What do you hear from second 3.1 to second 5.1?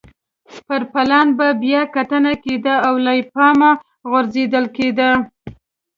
پامه غورځول کېده.